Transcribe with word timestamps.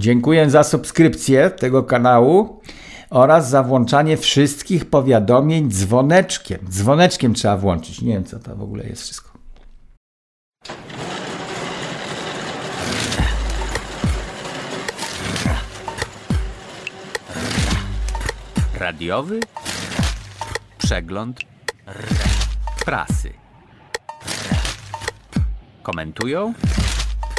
Dziękuję 0.00 0.50
za 0.50 0.64
subskrypcję 0.64 1.50
tego 1.50 1.82
kanału 1.82 2.60
oraz 3.10 3.50
za 3.50 3.62
włączanie 3.62 4.16
wszystkich 4.16 4.90
powiadomień 4.90 5.70
dzwoneczkiem. 5.70 6.58
Dzwoneczkiem 6.70 7.34
trzeba 7.34 7.56
włączyć. 7.56 8.02
Nie 8.02 8.12
wiem, 8.12 8.24
co 8.24 8.38
to 8.38 8.56
w 8.56 8.62
ogóle 8.62 8.84
jest 8.86 9.02
wszystko. 9.02 9.30
Radiowy 18.78 19.40
przegląd 20.78 21.40
prasy. 22.84 23.32
Komentują 25.82 26.54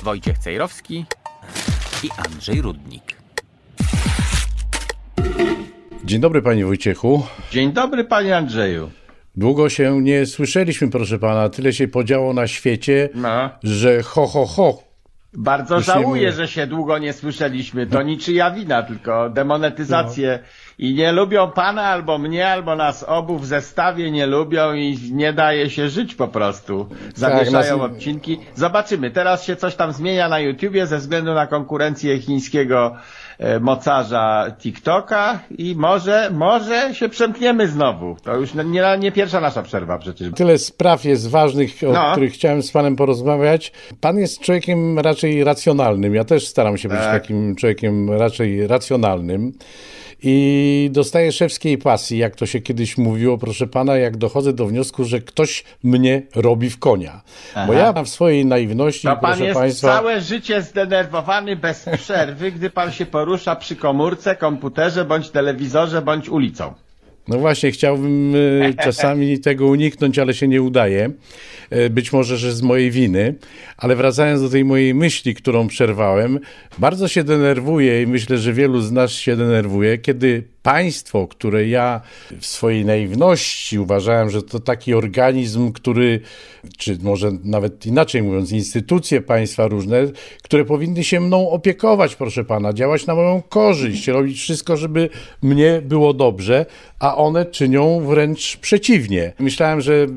Wojciech 0.04 0.38
Cejrowski 0.38 1.06
i 2.04 2.10
Andrzej 2.28 2.62
Rudnik. 2.62 3.04
Dzień 6.06 6.22
dobry 6.22 6.42
panie 6.42 6.66
Wojciechu. 6.66 7.24
Dzień 7.52 7.72
dobry 7.74 8.04
panie 8.04 8.38
Andrzeju. 8.38 8.92
Długo 9.36 9.70
się 9.70 10.02
nie 10.02 10.26
słyszeliśmy, 10.26 10.90
proszę 10.90 11.20
pana. 11.20 11.50
Tyle 11.50 11.74
się 11.74 11.88
podziało 11.88 12.34
na 12.34 12.48
świecie, 12.48 13.10
No. 13.16 13.50
że 13.64 14.04
ho, 14.04 14.28
ho, 14.28 14.46
ho. 14.46 14.84
Bardzo 15.34 15.76
Już 15.76 15.86
żałuję, 15.86 16.32
że 16.32 16.48
się 16.48 16.68
długo 16.68 16.98
nie 16.98 17.14
słyszeliśmy. 17.14 17.88
To 17.88 18.02
niczyja 18.02 18.52
wina, 18.52 18.84
tylko 18.84 19.30
demonetyzację. 19.30 20.40
I 20.82 20.94
nie 20.94 21.12
lubią 21.12 21.52
pana, 21.52 21.82
albo 21.84 22.18
mnie, 22.18 22.48
albo 22.50 22.76
nas 22.76 23.04
obu 23.04 23.40
w 23.40 23.46
zestawie 23.46 24.12
nie 24.12 24.26
lubią 24.26 24.74
i 24.74 24.98
nie 25.12 25.34
daje 25.34 25.70
się 25.70 25.90
żyć 25.90 26.16
po 26.16 26.28
prostu. 26.28 26.90
Zawieszają 27.16 27.78
nas- 27.78 27.92
odcinki. 27.92 28.40
Zobaczymy. 28.56 29.12
Teraz 29.12 29.44
się 29.44 29.56
coś 29.56 29.76
tam 29.76 29.94
zmienia 29.94 30.30
na 30.30 30.40
YouTubie 30.40 30.88
ze 30.88 30.98
względu 30.98 31.34
na 31.34 31.48
konkurencję 31.48 32.20
chińskiego 32.20 32.96
mocarza 33.62 34.46
TikToka 34.60 35.40
i 35.58 35.76
może, 35.76 36.30
może 36.34 36.96
się 36.96 37.10
przemkniemy 37.10 37.68
znowu. 37.68 38.16
To 38.24 38.36
już 38.36 38.54
nie, 38.54 38.84
nie 39.00 39.12
pierwsza 39.12 39.42
nasza 39.42 39.64
przerwa 39.64 39.98
przecież. 39.98 40.30
Tyle 40.36 40.58
spraw 40.58 41.06
jest 41.06 41.30
ważnych, 41.30 41.72
o 41.90 41.92
No. 41.92 42.12
których 42.12 42.34
chciałem 42.34 42.64
z 42.64 42.72
panem 42.72 42.96
porozmawiać. 42.96 43.72
Pan 44.02 44.18
jest 44.18 44.40
człowiekiem 44.40 45.00
raczej 45.00 45.44
racjonalnym. 45.44 46.16
Ja 46.16 46.24
też 46.24 46.48
staram 46.48 46.78
się 46.78 46.90
być 46.90 46.98
Tak. 46.98 47.22
takim 47.22 47.56
człowiekiem 47.56 48.12
raczej 48.12 48.68
racjonalnym. 48.68 49.52
I 50.24 50.90
dostaję 50.92 51.32
szewskiej 51.32 51.78
pasji, 51.78 52.18
jak 52.18 52.36
to 52.36 52.46
się 52.46 52.60
kiedyś 52.62 52.98
mówiło, 52.98 53.38
proszę 53.38 53.68
pana, 53.68 53.98
jak 53.98 54.18
dochodzę 54.18 54.54
do 54.54 54.66
wniosku, 54.68 55.04
że 55.04 55.20
ktoś 55.22 55.64
mnie 55.84 56.22
robi 56.36 56.70
w 56.70 56.80
konia. 56.80 57.22
Bo 57.68 57.74
ja 57.74 57.94
w 58.04 58.08
swojej 58.10 58.46
naiwności, 58.46 59.08
To 59.08 59.16
pan 59.18 59.20
proszę 59.32 59.46
jest 59.46 59.60
państwa. 59.60 59.88
całe 59.88 60.22
życie 60.22 60.62
zdenerwowany 60.62 61.56
bez 61.56 61.86
przerwy, 61.98 62.52
gdy 62.52 62.70
pan 62.70 62.92
się 62.92 63.06
porusza 63.06 63.31
przy 63.60 63.76
komórce, 63.76 64.36
komputerze, 64.36 65.06
bądź 65.06 65.30
telewizorze, 65.30 66.02
bądź 66.02 66.30
ulicą. 66.30 66.74
No 67.28 67.40
właśnie, 67.40 67.72
chciałbym 67.72 68.34
e, 68.36 68.74
czasami 68.86 69.40
tego 69.40 69.68
uniknąć, 69.68 70.20
ale 70.20 70.34
się 70.34 70.48
nie 70.48 70.62
udaje. 70.62 71.12
E, 71.70 71.90
Być 71.90 72.14
może, 72.14 72.38
że 72.38 72.54
z 72.54 72.62
mojej 72.62 72.92
winy. 72.92 73.36
Ale 73.78 73.96
wracając 73.96 74.42
do 74.42 74.50
tej 74.50 74.66
mojej 74.66 74.94
myśli, 74.94 75.36
którą 75.36 75.68
przerwałem, 75.68 76.40
bardzo 76.78 77.08
się 77.08 77.24
denerwuję 77.24 78.02
i 78.02 78.08
myślę, 78.08 78.38
że 78.38 78.54
wielu 78.54 78.82
z 78.82 78.92
nas 78.92 79.12
się 79.12 79.36
denerwuje, 79.36 79.98
kiedy 79.98 80.44
państwo, 80.64 81.28
które 81.28 81.68
ja 81.68 82.02
w 82.40 82.46
swojej 82.46 82.86
naiwności 82.86 83.80
uważałem, 83.80 84.30
że 84.30 84.44
to 84.44 84.60
taki 84.60 84.94
organizm, 84.94 85.72
który, 85.72 86.20
czy 86.78 86.98
może 87.02 87.32
nawet 87.44 87.86
inaczej 87.86 88.24
mówiąc, 88.24 88.52
instytucje 88.52 89.22
państwa 89.22 89.68
różne, 89.68 89.98
które 90.44 90.66
powinny 90.66 91.04
się 91.04 91.20
mną 91.20 91.50
opiekować, 91.50 92.16
proszę 92.16 92.44
pana, 92.44 92.74
działać 92.74 93.06
na 93.06 93.16
moją 93.16 93.42
korzyść, 93.50 94.08
robić 94.08 94.40
wszystko, 94.40 94.78
żeby 94.78 95.10
mnie 95.42 95.82
było 95.86 96.14
dobrze, 96.14 96.66
a 97.00 97.18
one 97.18 97.46
czynią 97.46 98.00
wręcz 98.00 98.58
przeciwnie. 98.58 99.34
Myślałem, 99.40 99.82
że 99.82 100.08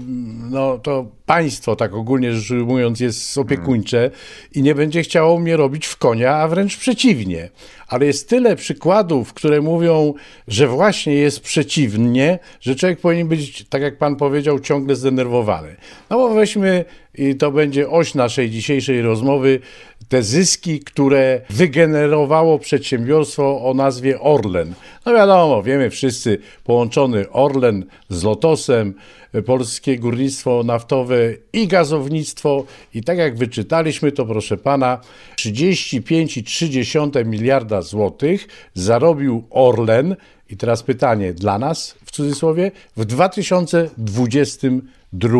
no, 0.50 0.78
to 0.78 1.06
państwo, 1.26 1.76
tak 1.76 1.94
ogólnie 1.94 2.32
rzecz 2.32 2.50
ujmując, 2.50 3.00
jest 3.00 3.38
opiekuńcze 3.38 4.10
i 4.54 4.62
nie 4.62 4.74
będzie 4.74 5.02
chciało 5.02 5.38
mnie 5.38 5.56
robić 5.56 5.86
w 5.86 5.96
konia, 5.96 6.36
a 6.36 6.48
wręcz 6.48 6.76
przeciwnie. 6.76 7.50
Ale 7.88 8.06
jest 8.06 8.28
tyle 8.28 8.56
przykładów, 8.56 9.34
które 9.34 9.60
mówią, 9.60 10.14
że 10.48 10.68
właśnie 10.68 11.14
jest 11.14 11.40
przeciwnie, 11.40 12.38
że 12.60 12.76
człowiek 12.76 13.00
powinien 13.00 13.28
być, 13.28 13.64
tak 13.68 13.82
jak 13.82 13.98
pan 13.98 14.16
powiedział, 14.16 14.60
ciągle 14.60 14.96
zdenerwowany. 14.96 15.76
No 16.10 16.16
bo 16.16 16.34
weźmy, 16.34 16.84
i 17.14 17.34
to 17.34 17.52
będzie 17.52 17.90
oś 17.90 18.14
naszej 18.14 18.50
dzisiejszej 18.50 19.02
rozmowy, 19.02 19.60
te 20.08 20.22
zyski, 20.22 20.80
które 20.80 21.40
wygenerowało 21.50 22.58
przedsiębiorstwo 22.58 23.70
o 23.70 23.74
nazwie 23.74 24.20
Orlen. 24.20 24.74
No 25.06 25.12
wiadomo, 25.12 25.62
wiemy 25.62 25.90
wszyscy, 25.90 26.38
połączony 26.64 27.30
Orlen 27.30 27.84
z 28.08 28.22
Lotosem, 28.24 28.94
polskie 29.42 29.98
górnictwo 29.98 30.62
naftowe 30.64 31.16
i 31.52 31.68
gazownictwo. 31.68 32.64
I 32.94 33.02
tak 33.02 33.18
jak 33.18 33.36
wyczytaliśmy, 33.36 34.12
to 34.12 34.26
proszę 34.26 34.56
pana, 34.56 35.00
35,3 35.36 37.26
miliarda 37.26 37.82
złotych 37.82 38.48
zarobił 38.74 39.44
Orlen. 39.50 40.16
I 40.50 40.56
teraz 40.56 40.82
pytanie 40.82 41.32
dla 41.32 41.58
nas, 41.58 41.94
w 42.04 42.10
cudzysłowie, 42.10 42.70
w 42.96 43.04
2022 43.04 45.38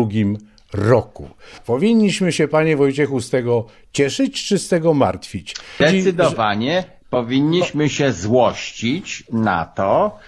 roku. 0.73 1.29
Powinniśmy 1.65 2.31
się, 2.31 2.47
panie 2.47 2.77
Wojciechu, 2.77 3.21
z 3.21 3.29
tego 3.29 3.65
cieszyć, 3.93 4.43
czy 4.43 4.59
z 4.59 4.67
tego 4.67 4.93
martwić? 4.93 5.55
Zdecydowanie 5.75 6.83
powinniśmy 7.09 7.89
się 7.89 8.11
złościć 8.11 9.23
na 9.31 9.65
to, 9.65 10.19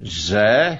że 0.00 0.78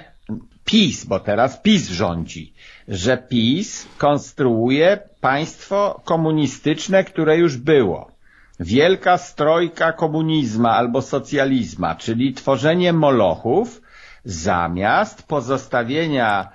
PiS, 0.67 1.05
bo 1.05 1.19
teraz 1.19 1.57
PiS 1.57 1.89
rządzi, 1.89 2.53
że 2.87 3.17
PiS 3.17 3.87
konstruuje 3.97 4.99
państwo 5.21 6.01
komunistyczne, 6.05 7.03
które 7.03 7.37
już 7.37 7.57
było. 7.57 8.11
Wielka 8.59 9.17
strojka 9.17 9.91
komunizma 9.93 10.71
albo 10.75 11.01
socjalizma, 11.01 11.95
czyli 11.95 12.33
tworzenie 12.33 12.93
molochów 12.93 13.81
zamiast 14.25 15.23
pozostawienia 15.27 16.49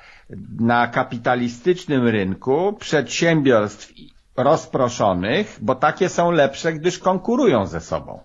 na 0.61 0.87
kapitalistycznym 0.89 2.09
rynku 2.09 2.73
przedsiębiorstw 2.81 3.93
rozproszonych, 4.37 5.59
bo 5.63 5.75
takie 5.75 6.09
są 6.09 6.31
lepsze, 6.31 6.73
gdyż 6.73 6.99
konkurują 6.99 7.67
ze 7.67 7.81
sobą. 7.81 8.21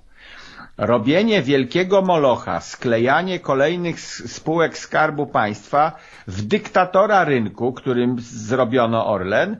Robienie 0.77 1.41
wielkiego 1.41 2.01
molocha, 2.01 2.61
sklejanie 2.61 3.39
kolejnych 3.39 3.99
spółek 4.01 4.77
Skarbu 4.77 5.27
Państwa 5.27 5.91
w 6.27 6.41
dyktatora 6.41 7.23
rynku, 7.23 7.73
którym 7.73 8.15
zrobiono 8.19 9.07
Orlen, 9.07 9.57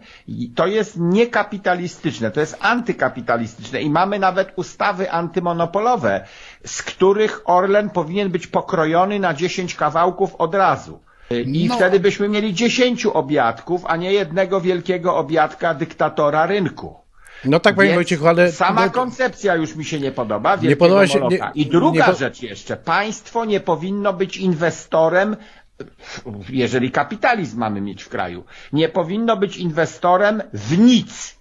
to 0.55 0.67
jest 0.67 0.95
niekapitalistyczne, 0.99 2.31
to 2.31 2.39
jest 2.39 2.57
antykapitalistyczne 2.61 3.81
i 3.81 3.89
mamy 3.89 4.19
nawet 4.19 4.53
ustawy 4.55 5.11
antymonopolowe, 5.11 6.25
z 6.65 6.83
których 6.83 7.41
Orlen 7.45 7.89
powinien 7.89 8.29
być 8.29 8.47
pokrojony 8.47 9.19
na 9.19 9.33
10 9.33 9.75
kawałków 9.75 10.35
od 10.35 10.55
razu. 10.55 10.99
I 11.45 11.67
No. 11.67 11.75
wtedy 11.75 11.99
byśmy 11.99 12.29
mieli 12.29 12.53
10 12.53 13.05
obiadków, 13.05 13.85
a 13.85 13.95
nie 13.95 14.13
jednego 14.13 14.61
wielkiego 14.61 15.17
obiadka 15.17 15.73
dyktatora 15.73 16.45
rynku. 16.45 17.06
No 17.45 17.59
tak, 17.59 17.75
panie 17.75 17.93
Wojciechu, 17.95 18.27
ale... 18.27 18.51
Sama 18.51 18.85
no, 18.85 18.91
koncepcja 18.91 19.55
już 19.55 19.75
mi 19.75 19.85
się 19.85 19.99
nie 19.99 20.11
podoba. 20.11 20.57
wielkiego 20.57 20.79
podoba 20.79 21.07
się- 21.07 21.27
nie- 21.31 21.51
I 21.55 21.65
druga 21.65 22.07
nie 22.07 22.15
rzecz 22.15 22.41
jeszcze. 22.41 22.77
Państwo 22.77 23.45
nie 23.45 23.59
powinno 23.59 24.13
być 24.13 24.37
inwestorem, 24.37 25.35
jeżeli 26.49 26.91
kapitalizm 26.91 27.59
mamy 27.59 27.81
mieć 27.81 28.03
w 28.03 28.09
kraju, 28.09 28.43
nie 28.73 28.89
powinno 28.89 29.37
być 29.37 29.57
inwestorem 29.57 30.43
w 30.53 30.77
nic. 30.77 31.36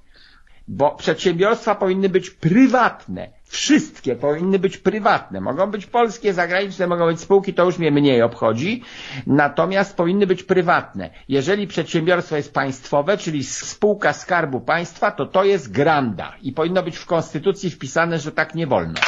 Bo 0.68 0.90
przedsiębiorstwa 0.90 1.74
powinny 1.74 2.08
być 2.08 2.30
prywatne. 2.30 3.28
Wszystkie 3.44 4.16
powinny 4.16 4.58
być 4.58 4.78
prywatne. 4.78 5.40
Mogą 5.40 5.70
być 5.70 5.86
polskie, 5.86 6.34
zagraniczne, 6.34 6.86
mogą 6.86 7.06
być 7.06 7.20
spółki, 7.20 7.54
to 7.54 7.64
już 7.64 7.78
mnie 7.78 7.90
mniej 7.90 8.22
obchodzi. 8.22 8.82
Natomiast 9.26 9.96
powinny 9.96 10.26
być 10.26 10.42
prywatne. 10.42 11.10
Jeżeli 11.28 11.66
przedsiębiorstwo 11.66 12.36
jest 12.36 12.54
państwowe, 12.54 13.18
czyli 13.18 13.44
spółka 13.44 14.12
skarbu 14.12 14.60
państwa, 14.60 15.10
to 15.10 15.26
to 15.26 15.44
jest 15.44 15.72
granda. 15.72 16.32
I 16.42 16.52
powinno 16.52 16.82
być 16.82 16.96
w 16.96 17.06
konstytucji 17.06 17.70
wpisane, 17.70 18.18
że 18.18 18.32
tak 18.32 18.54
nie 18.54 18.66
wolno. 18.66 19.00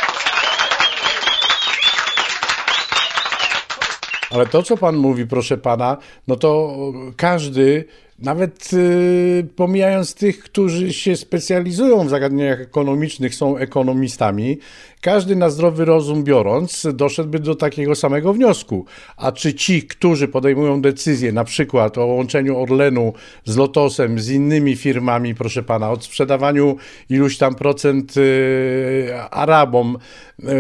Ale 4.31 4.47
to, 4.47 4.63
co 4.63 4.77
pan 4.77 4.97
mówi, 4.97 5.27
proszę 5.27 5.57
pana, 5.57 5.97
no 6.29 6.37
to 6.37 6.77
każdy 7.17 7.85
nawet 8.19 8.71
y, 8.73 9.47
pomijając 9.57 10.15
tych, 10.15 10.39
którzy 10.39 10.93
się 10.93 11.17
specjalizują 11.17 12.07
w 12.07 12.11
zagadnieniach 12.11 12.61
ekonomicznych, 12.61 13.35
są 13.35 13.57
ekonomistami, 13.57 14.59
każdy 15.01 15.37
na 15.37 15.51
zdrowy 15.51 15.85
rozum 15.85 16.25
biorąc 16.25 16.87
doszedłby 16.95 17.39
do 17.39 17.55
takiego 17.55 17.95
samego 17.95 18.33
wniosku. 18.33 18.87
A 19.17 19.33
czy 19.33 19.55
ci, 19.55 19.83
którzy 19.83 20.29
podejmują 20.29 20.81
decyzje 20.81 21.33
na 21.33 21.45
przykład 21.45 21.99
o 21.99 22.07
łączeniu 22.07 22.59
Orlenu 22.63 23.13
z 23.45 23.57
Lotosem, 23.57 24.19
z 24.19 24.31
innymi 24.31 24.77
firmami, 24.77 25.35
proszę 25.35 25.63
pana, 25.63 25.91
o 25.91 26.01
sprzedawaniu 26.01 26.77
iluś 27.11 27.39
tam 27.39 27.55
procent 27.55 28.17
y, 28.17 29.15
Arabom 29.31 29.99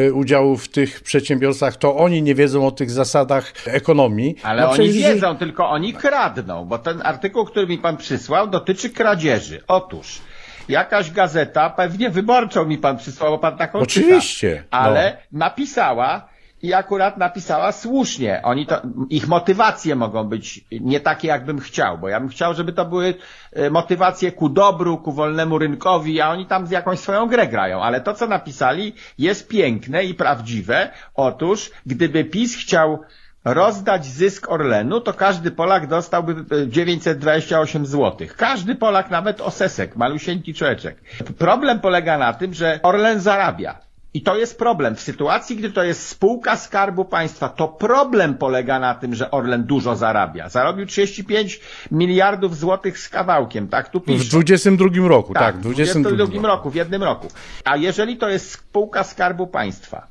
y, 0.06 0.14
udziału 0.14 0.56
w 0.56 0.68
tych 0.68 1.00
przedsiębiorstwach, 1.00 1.76
to 1.76 1.96
oni 1.96 2.22
nie 2.22 2.34
wiedzą 2.34 2.66
o 2.66 2.70
tych 2.70 2.90
zasadach 2.90 3.52
ekonomii. 3.66 4.36
Ale 4.42 4.62
No 4.62 4.70
oni 4.70 4.92
wiedzą, 4.92 5.36
tylko 5.36 5.70
oni 5.70 5.92
kradną, 5.92 6.64
bo 6.64 6.78
ten 6.78 7.00
artykuł, 7.04 7.44
który 7.44 7.66
mi 7.66 7.78
pan 7.78 7.96
przysłał, 7.96 8.46
dotyczy 8.46 8.90
kradzieży. 8.90 9.62
Otóż, 9.68 10.20
jakaś 10.68 11.10
gazeta, 11.10 11.70
pewnie 11.70 12.10
wyborczą 12.10 12.64
mi 12.64 12.78
pan 12.78 12.96
przysłał, 12.96 13.30
bo 13.30 13.38
pan 13.38 13.58
taką 13.58 13.78
Oczywiście, 13.78 14.56
czyta, 14.56 14.66
ale 14.70 15.16
napisała 15.32 16.28
i 16.62 16.74
akurat 16.74 17.16
napisała 17.16 17.72
słusznie. 17.72 18.40
Oni 18.42 18.66
to, 18.66 18.82
ich 19.10 19.28
motywacje 19.28 19.96
mogą 19.96 20.24
być 20.24 20.64
nie 20.80 21.00
takie, 21.00 21.28
jakbym 21.28 21.60
chciał, 21.60 21.98
bo 21.98 22.08
ja 22.08 22.20
bym 22.20 22.28
chciał, 22.28 22.54
żeby 22.54 22.72
to 22.72 22.84
były 22.84 23.14
e, 23.52 23.70
motywacje 23.70 24.32
ku 24.32 24.48
dobru, 24.48 24.98
ku 24.98 25.12
wolnemu 25.12 25.58
rynkowi, 25.58 26.20
a 26.20 26.30
oni 26.30 26.46
tam 26.46 26.66
z 26.66 26.70
jakąś 26.70 26.98
swoją 26.98 27.26
grę 27.26 27.46
grają. 27.46 27.82
Ale 27.82 28.00
to, 28.00 28.14
co 28.14 28.26
napisali, 28.26 28.92
jest 29.18 29.48
piękne 29.48 30.04
i 30.04 30.14
prawdziwe. 30.14 30.90
Otóż, 31.14 31.70
gdyby 31.86 32.24
PiS 32.24 32.56
chciał 32.56 32.98
rozdać 33.44 34.06
zysk 34.06 34.50
Orlenu, 34.50 35.00
to 35.00 35.12
każdy 35.12 35.50
Polak 35.50 35.86
dostałby 35.86 36.32
e, 36.32 36.68
928 36.68 37.86
zł. 37.86 38.28
Każdy 38.36 38.74
Polak, 38.74 39.10
nawet 39.10 39.40
osesek, 39.40 39.96
malusieńki 39.96 40.54
człowieczek. 40.54 41.00
Problem 41.38 41.80
polega 41.80 42.18
na 42.18 42.32
tym, 42.32 42.54
że 42.54 42.80
Orlen 42.82 43.20
zarabia. 43.20 43.88
I 44.14 44.22
to 44.22 44.36
jest 44.36 44.58
problem. 44.58 44.96
W 44.96 45.00
sytuacji, 45.00 45.56
gdy 45.56 45.70
to 45.70 45.82
jest 45.82 46.08
spółka 46.08 46.56
Skarbu 46.56 47.04
Państwa, 47.04 47.48
to 47.48 47.68
problem 47.68 48.34
polega 48.34 48.78
na 48.78 48.94
tym, 48.94 49.14
że 49.14 49.30
Orlen 49.30 49.64
dużo 49.64 49.96
zarabia. 49.96 50.48
Zarobił 50.48 50.86
35 50.86 51.60
miliardów 51.90 52.56
złotych 52.56 52.98
z 52.98 53.08
kawałkiem, 53.08 53.68
tak 53.68 53.88
tu 53.88 54.00
W 54.00 54.04
pisze. 54.04 54.30
22 54.30 55.08
roku, 55.08 55.34
tak, 55.34 55.56
w 55.56 55.58
w 55.58 55.62
22 55.62 56.16
22 56.16 56.48
roku, 56.48 56.70
w 56.70 56.74
jednym 56.74 57.02
roku. 57.02 57.28
A 57.64 57.76
jeżeli 57.76 58.16
to 58.16 58.28
jest 58.28 58.50
spółka 58.50 59.04
Skarbu 59.04 59.46
Państwa, 59.46 60.06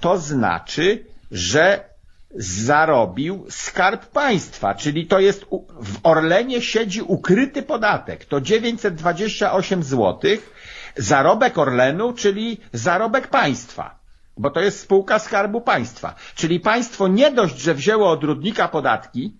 to 0.00 0.18
znaczy, 0.18 1.04
że 1.30 1.91
zarobił 2.34 3.46
Skarb 3.50 4.06
Państwa, 4.06 4.74
czyli 4.74 5.06
to 5.06 5.20
jest 5.20 5.44
w 5.82 5.98
Orlenie 6.02 6.62
siedzi 6.62 7.02
ukryty 7.02 7.62
podatek. 7.62 8.24
To 8.24 8.40
928 8.40 9.82
zł 9.82 10.30
zarobek 10.96 11.58
Orlenu, 11.58 12.12
czyli 12.12 12.60
zarobek 12.72 13.26
państwa. 13.28 13.98
Bo 14.36 14.50
to 14.50 14.60
jest 14.60 14.80
spółka 14.80 15.18
Skarbu 15.18 15.60
Państwa. 15.60 16.14
Czyli 16.34 16.60
państwo 16.60 17.08
nie 17.08 17.30
dość, 17.30 17.58
że 17.58 17.74
wzięło 17.74 18.10
od 18.10 18.24
Rudnika 18.24 18.68
podatki, 18.68 19.36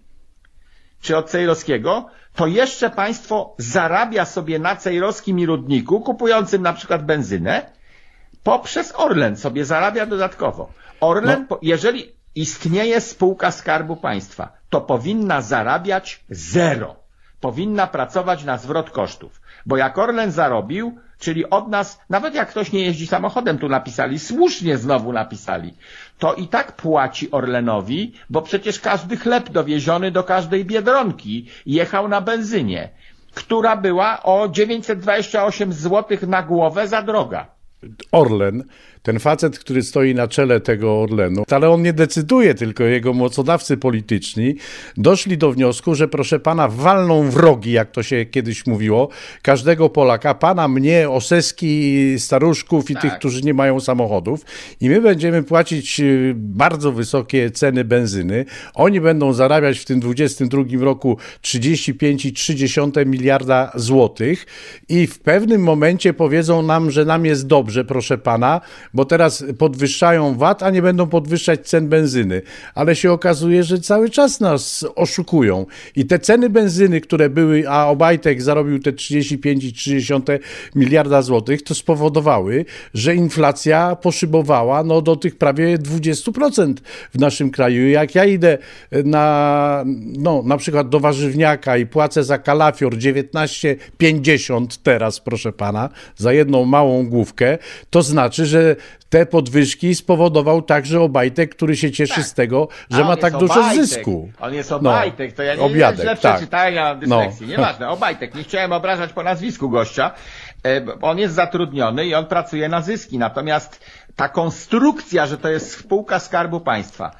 czy 1.00 1.16
od 1.16 1.30
Cejrowskiego, 1.30 2.06
to 2.36 2.46
jeszcze 2.46 2.90
państwo 2.90 3.54
zarabia 3.58 4.24
sobie 4.24 4.58
na 4.58 4.76
Cejrowskim 4.76 5.38
i 5.38 5.46
Rudniku, 5.46 6.00
kupującym 6.00 6.62
na 6.62 6.72
przykład 6.72 7.04
benzynę, 7.06 7.70
poprzez 8.44 8.92
Orlen 8.96 9.36
sobie 9.36 9.64
zarabia 9.64 10.06
dodatkowo. 10.06 10.72
Orlen, 11.00 11.46
po- 11.46 11.58
jeżeli 11.62 12.12
istnieje 12.34 13.00
spółka 13.00 13.50
Skarbu 13.50 13.96
Państwa, 13.96 14.52
to 14.70 14.80
powinna 14.80 15.40
zarabiać 15.40 16.24
zero. 16.30 16.96
Powinna 17.40 17.86
pracować 17.86 18.44
na 18.44 18.58
zwrot 18.58 18.90
kosztów. 18.90 19.40
Bo 19.66 19.76
jak 19.76 19.98
Orlen 19.98 20.30
zarobił, 20.30 20.98
czyli 21.18 21.50
od 21.50 21.68
nas, 21.68 22.00
nawet 22.10 22.34
jak 22.34 22.50
ktoś 22.50 22.72
nie 22.72 22.80
jeździ 22.80 23.06
samochodem, 23.06 23.58
tu 23.58 23.68
napisali, 23.68 24.18
słusznie 24.18 24.78
znowu 24.78 25.12
napisali, 25.12 25.74
to 26.18 26.34
i 26.34 26.48
tak 26.48 26.72
płaci 26.72 27.30
Orlenowi, 27.30 28.12
bo 28.30 28.42
przecież 28.42 28.80
każdy 28.80 29.16
chleb 29.16 29.50
dowieziony 29.50 30.10
do 30.10 30.24
każdej 30.24 30.64
biedronki 30.64 31.48
jechał 31.66 32.08
na 32.08 32.20
benzynie, 32.20 32.88
która 33.34 33.76
była 33.76 34.22
o 34.22 34.48
928 34.48 35.72
zł 35.72 36.18
na 36.26 36.42
głowę 36.42 36.88
za 36.88 37.02
droga. 37.02 37.46
Orlen, 38.12 38.64
ten 39.02 39.18
facet, 39.18 39.58
który 39.58 39.82
stoi 39.82 40.14
na 40.14 40.28
czele 40.28 40.60
tego 40.60 41.02
Orlenu, 41.02 41.44
ale 41.50 41.70
on 41.70 41.82
nie 41.82 41.92
decyduje, 41.92 42.54
tylko 42.54 42.84
jego 42.84 43.12
mocodawcy 43.12 43.76
polityczni 43.76 44.54
doszli 44.96 45.38
do 45.38 45.52
wniosku, 45.52 45.94
że 45.94 46.08
proszę 46.08 46.40
pana, 46.40 46.68
walną 46.68 47.30
wrogi, 47.30 47.72
jak 47.72 47.90
to 47.90 48.02
się 48.02 48.26
kiedyś 48.26 48.66
mówiło, 48.66 49.08
każdego 49.42 49.88
Polaka, 49.88 50.34
pana, 50.34 50.68
mnie, 50.68 51.10
Oseski, 51.10 52.14
staruszków 52.18 52.90
i 52.90 52.94
Tak. 52.94 53.02
tych, 53.02 53.14
którzy 53.18 53.42
nie 53.42 53.54
mają 53.54 53.80
samochodów 53.80 54.44
i 54.80 54.88
my 54.88 55.00
będziemy 55.00 55.42
płacić 55.42 56.00
y, 56.00 56.32
bardzo 56.36 56.92
wysokie 56.92 57.50
ceny 57.50 57.84
benzyny. 57.84 58.44
Oni 58.74 59.00
będą 59.00 59.32
zarabiać 59.32 59.78
w 59.78 59.84
tym 59.84 60.00
22 60.00 60.62
roku 60.80 61.16
35,3 61.42 63.06
miliarda 63.06 63.72
złotych 63.74 64.46
i 64.88 65.06
w 65.06 65.18
pewnym 65.18 65.62
momencie 65.62 66.14
powiedzą 66.14 66.62
nam, 66.62 66.90
że 66.90 67.04
nam 67.04 67.26
jest 67.26 67.46
dobrze, 67.46 67.84
proszę 67.84 68.18
pana, 68.18 68.60
bo 68.94 69.04
teraz 69.04 69.44
podwyższają 69.58 70.34
VAT, 70.34 70.62
a 70.62 70.70
nie 70.70 70.82
będą 70.82 71.06
podwyższać 71.06 71.68
cen 71.68 71.88
benzyny. 71.88 72.42
Ale 72.74 72.96
się 72.96 73.12
okazuje, 73.12 73.64
że 73.64 73.80
cały 73.80 74.10
czas 74.10 74.40
nas 74.40 74.86
oszukują. 74.94 75.66
I 75.96 76.06
te 76.06 76.18
ceny 76.18 76.50
benzyny, 76.50 77.00
które 77.00 77.30
były, 77.30 77.68
a 77.68 77.88
Obajtek 77.88 78.42
zarobił 78.42 78.78
te 78.78 78.92
35,3 78.92 80.38
miliarda 80.74 81.22
złotych, 81.22 81.62
to 81.62 81.74
spowodowały, 81.74 82.64
że 82.94 83.14
inflacja 83.14 83.96
poszybowała 83.96 84.84
no, 84.84 85.02
do 85.02 85.16
tych 85.16 85.38
prawie 85.38 85.78
20% 85.78 86.74
w 87.14 87.18
naszym 87.18 87.50
kraju. 87.50 87.88
Jak 87.88 88.14
ja 88.14 88.24
idę 88.24 88.58
na, 89.04 89.84
no, 90.18 90.42
na 90.44 90.56
przykład 90.56 90.88
do 90.88 91.00
warzywniaka 91.00 91.76
i 91.76 91.86
płacę 91.86 92.24
za 92.24 92.38
kalafior 92.38 92.94
19,50 92.94 94.78
teraz, 94.82 95.20
proszę 95.20 95.52
pana, 95.52 95.88
za 96.16 96.32
jedną 96.32 96.64
małą 96.64 97.06
główkę, 97.06 97.58
to 97.90 98.02
znaczy, 98.02 98.46
że 98.46 98.76
te 99.08 99.26
podwyżki 99.26 99.94
spowodował 99.94 100.62
także 100.62 101.00
Obajtek, 101.00 101.54
który 101.54 101.76
się 101.76 101.90
cieszy 101.90 102.22
z 102.22 102.34
tego, 102.34 102.68
że 102.90 103.04
ma 103.04 103.16
tak 103.16 103.36
dużo 103.36 103.54
Obajtek. 103.60 103.84
zysku. 103.86 104.30
On 104.40 104.54
jest 104.54 104.70
No, 104.70 104.76
Obajtek, 104.76 105.32
to 105.32 105.42
ja 105.42 105.54
nie 105.54 105.62
Obiadek, 105.62 106.00
źle 106.00 106.16
tak. 106.16 106.36
przeczytałem, 106.36 106.74
ja 106.74 106.84
mam 106.84 107.00
dysleksję. 107.00 107.46
No. 107.46 107.50
Nieważne, 107.50 107.88
Obajtek. 107.88 108.34
Nie 108.34 108.42
chciałem 108.42 108.72
obrażać 108.72 109.12
po 109.12 109.22
nazwisku 109.22 109.70
gościa. 109.70 110.10
E, 110.66 110.84
On 111.02 111.18
jest 111.18 111.34
zatrudniony 111.34 112.06
i 112.06 112.14
on 112.14 112.26
pracuje 112.26 112.68
na 112.68 112.80
zyski. 112.80 113.18
Natomiast 113.18 113.80
ta 114.16 114.28
konstrukcja, 114.28 115.26
że 115.26 115.38
to 115.38 115.48
jest 115.48 115.78
spółka 115.78 116.18
Skarbu 116.18 116.60
Państwa, 116.60 117.10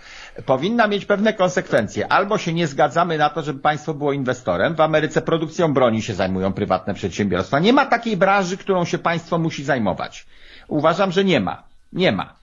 powinna 0.47 0.87
mieć 0.87 1.05
pewne 1.05 1.33
konsekwencje. 1.33 2.13
Albo 2.13 2.39
się 2.39 2.53
nie 2.53 2.67
zgadzamy 2.67 3.19
na 3.19 3.31
to, 3.31 3.43
żeby 3.43 3.61
państwo 3.61 3.95
było 3.95 4.13
inwestorem. 4.13 4.75
W 4.75 4.81
Ameryce 4.81 5.23
produkcją 5.23 5.75
broni 5.75 6.03
się 6.03 6.15
zajmują 6.15 6.53
prywatne 6.53 6.95
przedsiębiorstwa. 6.95 7.59
Nie 7.59 7.73
ma 7.73 7.87
takiej 7.87 8.17
branży, 8.17 8.57
którą 8.57 8.85
się 8.85 8.99
państwo 8.99 9.39
musi 9.39 9.65
zajmować. 9.65 10.27
Uważam, 10.69 11.13
że 11.13 11.25
nie 11.25 11.41
ma. 11.41 11.63
Nie 11.93 12.13
ma. 12.13 12.35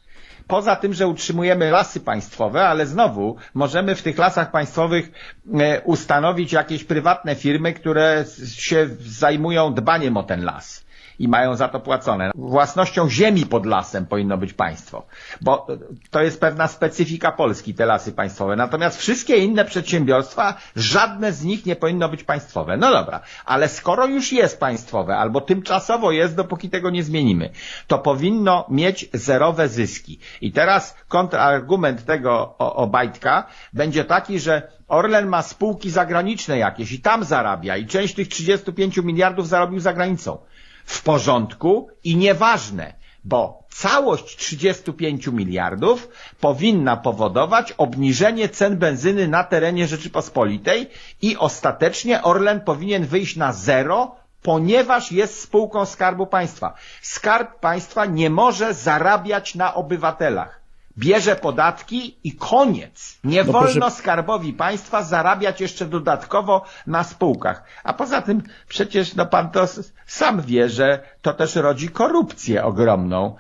Poza 0.48 0.76
tym, 0.76 0.94
że 0.94 1.08
utrzymujemy 1.08 1.72
lasy 1.72 2.00
państwowe, 2.00 2.68
ale 2.68 2.86
znowu 2.86 3.36
możemy 3.54 3.96
w 3.96 4.02
tych 4.04 4.18
lasach 4.18 4.52
państwowych 4.52 5.12
e, 5.60 5.82
ustanowić 5.82 6.54
jakieś 6.54 6.84
prywatne 6.84 7.36
firmy, 7.36 7.74
które 7.74 8.26
się 8.56 8.90
zajmują 9.00 9.74
dbaniem 9.74 10.18
o 10.18 10.24
ten 10.24 10.44
las 10.46 10.89
i 11.20 11.28
mają 11.28 11.56
za 11.56 11.68
to 11.68 11.80
płacone. 11.80 12.32
Własnością 12.36 13.10
ziemi 13.10 13.46
pod 13.46 13.66
lasem 13.66 14.06
powinno 14.06 14.38
być 14.38 14.54
państwo, 14.54 15.06
bo 15.42 15.68
to 16.12 16.22
jest 16.22 16.42
pewna 16.42 16.68
specyfika 16.68 17.32
Polski, 17.32 17.74
te 17.74 17.86
lasy 17.86 18.12
państwowe. 18.12 18.56
Natomiast 18.56 19.00
wszystkie 19.00 19.38
inne 19.38 19.66
przedsiębiorstwa, 19.66 20.54
żadne 20.76 21.34
z 21.34 21.44
nich 21.44 21.66
nie 21.66 21.76
powinno 21.76 22.10
być 22.10 22.24
państwowe. 22.24 22.78
No 22.78 22.92
dobra, 22.92 23.20
ale 23.46 23.70
skoro 23.70 24.06
już 24.06 24.32
jest 24.32 24.60
państwowe, 24.60 25.18
albo 25.18 25.42
tymczasowo 25.42 26.12
jest, 26.12 26.36
dopóki 26.36 26.70
tego 26.70 26.90
nie 26.90 27.04
zmienimy, 27.04 27.50
to 27.88 28.00
powinno 28.00 28.66
mieć 28.70 29.10
zerowe 29.14 29.68
zyski. 29.68 30.20
I 30.42 30.52
teraz 30.52 30.96
kontrargument 31.08 32.06
tego 32.06 32.56
Obajtka 32.58 33.48
będzie 33.74 34.06
taki, 34.06 34.40
że 34.40 34.72
Orlen 34.88 35.28
ma 35.28 35.42
spółki 35.42 35.90
zagraniczne 35.90 36.58
jakieś 36.58 36.92
i 36.92 37.00
tam 37.00 37.24
zarabia 37.24 37.78
i 37.78 37.86
część 37.86 38.16
tych 38.16 38.28
35 38.28 38.98
miliardów 38.98 39.48
zarobił 39.48 39.80
za 39.80 39.94
granicą 39.94 40.38
w 40.86 41.04
porządku 41.04 41.90
i 42.04 42.18
nieważne, 42.18 42.94
bo 43.24 43.64
całość 43.70 44.38
35 44.38 45.28
miliardów 45.28 46.10
powinna 46.40 46.98
powodować 46.98 47.72
obniżenie 47.72 48.50
cen 48.50 48.78
benzyny 48.78 49.28
na 49.28 49.44
terenie 49.44 49.88
Rzeczypospolitej 49.88 50.90
i 51.22 51.38
ostatecznie 51.38 52.22
Orlen 52.24 52.62
powinien 52.62 53.06
wyjść 53.06 53.36
na 53.36 53.54
zero, 53.54 54.16
ponieważ 54.42 55.12
jest 55.12 55.42
spółką 55.42 55.86
Skarbu 55.86 56.28
Państwa. 56.28 56.74
Skarb 57.02 57.60
Państwa 57.60 58.06
nie 58.06 58.30
może 58.30 58.74
zarabiać 58.74 59.56
na 59.56 59.74
obywatelach, 59.74 60.59
bierze 61.00 61.36
podatki 61.36 62.16
i 62.24 62.32
koniec. 62.36 63.18
Nie 63.24 63.44
No 63.44 63.52
wolno 63.54 63.82
proszę- 63.82 63.96
skarbowi 63.98 64.54
państwa 64.54 65.04
zarabiać 65.04 65.62
jeszcze 65.62 65.86
dodatkowo 65.86 66.66
na 66.88 67.04
spółkach. 67.04 67.64
A 67.84 67.94
poza 67.94 68.22
tym 68.22 68.44
przecież 68.68 69.16
no 69.16 69.26
pan 69.26 69.50
to 69.52 69.66
sam 70.06 70.42
wie, 70.42 70.70
że 70.70 71.00
to 71.22 71.34
też 71.34 71.56
rodzi 71.56 71.90
korupcję 71.90 72.64
ogromną. 72.64 73.36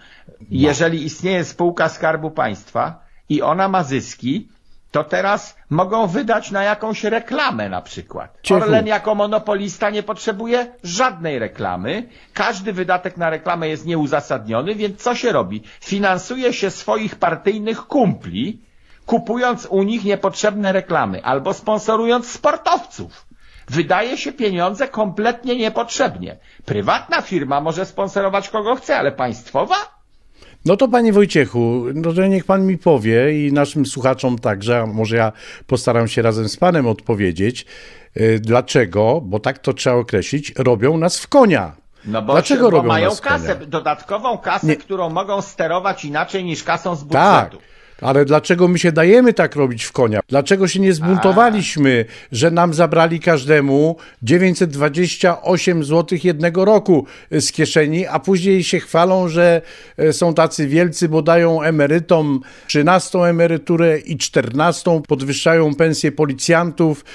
Jeżeli 0.49 1.03
istnieje 1.05 1.45
spółka 1.45 1.89
skarbu 1.89 2.31
państwa 2.31 2.99
i 3.29 3.41
ona 3.41 3.67
ma 3.67 3.83
zyski, 3.83 4.49
to 4.91 5.03
teraz 5.03 5.57
mogą 5.69 6.07
wydać 6.07 6.51
na 6.51 6.63
jakąś 6.63 7.03
reklamę 7.03 7.69
na 7.69 7.81
przykład. 7.81 8.37
Ciechu. 8.43 8.63
Orlen 8.63 8.87
jako 8.87 9.15
monopolista 9.15 9.89
nie 9.89 10.03
potrzebuje 10.03 10.71
żadnej 10.83 11.39
reklamy. 11.39 12.09
Każdy 12.33 12.73
wydatek 12.73 13.17
na 13.17 13.29
reklamę 13.29 13.69
jest 13.69 13.85
nieuzasadniony, 13.85 14.75
więc 14.75 15.01
co 15.01 15.15
się 15.15 15.31
robi? 15.31 15.63
Finansuje 15.81 16.53
się 16.53 16.71
swoich 16.71 17.15
partyjnych 17.15 17.87
kumpli, 17.87 18.61
kupując 19.05 19.65
u 19.65 19.83
nich 19.83 20.03
niepotrzebne 20.03 20.71
reklamy 20.71 21.23
albo 21.23 21.53
sponsorując 21.53 22.31
sportowców. 22.31 23.25
Wydaje 23.67 24.17
się 24.17 24.31
pieniądze 24.31 24.87
kompletnie 24.87 25.55
niepotrzebnie. 25.55 26.37
Prywatna 26.65 27.21
firma 27.21 27.61
może 27.61 27.85
sponsorować 27.85 28.49
kogo 28.49 28.75
chce, 28.75 28.97
ale 28.97 29.11
państwowa? 29.11 29.98
No 30.69 30.77
to 30.77 30.87
panie 30.87 31.13
Wojciechu, 31.13 31.85
no 31.93 32.13
to 32.13 32.27
niech 32.27 32.45
pan 32.45 32.65
mi 32.65 32.77
powie 32.77 33.47
i 33.47 33.53
naszym 33.53 33.85
słuchaczom 33.85 34.39
także, 34.39 34.79
a 34.79 34.85
może 34.85 35.15
ja 35.15 35.31
postaram 35.67 36.07
się 36.07 36.21
razem 36.21 36.49
z 36.49 36.57
panem 36.57 36.87
odpowiedzieć, 36.87 37.65
y, 38.17 38.39
dlaczego, 38.39 39.21
bo 39.21 39.39
tak 39.39 39.59
to 39.59 39.73
trzeba 39.73 39.95
określić, 39.95 40.53
robią 40.57 40.97
nas 40.97 41.19
w 41.19 41.27
konia. 41.27 41.75
No 42.05 42.21
bo, 42.21 42.33
Dlaczego 42.33 42.63
bo 42.63 42.69
robią 42.69 42.87
mają 42.87 43.09
nas 43.09 43.19
w 43.19 43.21
konia? 43.21 43.37
kasę, 43.37 43.55
dodatkową 43.55 44.37
kasę, 44.37 44.67
Nie. 44.67 44.75
którą 44.75 45.09
mogą 45.09 45.41
sterować 45.41 46.05
inaczej 46.05 46.43
niż 46.43 46.63
kasą 46.63 46.95
z 46.95 47.07
Tak. 47.07 47.51
Ale 48.01 48.25
dlaczego 48.25 48.67
my 48.67 48.79
się 48.79 48.91
dajemy 48.91 49.33
tak 49.33 49.55
robić 49.55 49.83
w 49.83 49.91
konia? 49.91 50.19
Dlaczego 50.27 50.67
się 50.67 50.79
nie 50.79 50.93
zbuntowaliśmy, 50.93 52.05
że 52.31 52.51
nam 52.51 52.73
zabrali 52.73 53.19
każdemu 53.19 53.95
928 54.23 55.83
zł 55.83 56.19
jednego 56.23 56.65
roku 56.65 57.05
z 57.31 57.51
kieszeni, 57.51 58.07
a 58.07 58.19
później 58.19 58.63
się 58.63 58.79
chwalą, 58.79 59.27
że 59.27 59.61
e, 59.97 60.13
są 60.13 60.33
tacy 60.33 60.67
wielcy, 60.67 61.09
bo 61.09 61.21
dają 61.21 61.61
emerytom 61.61 62.41
13 62.67 63.19
emeryturę 63.19 63.99
i 63.99 64.17
14, 64.17 65.01
podwyższają 65.07 65.75
pensje 65.75 66.11
policjantów. 66.11 67.05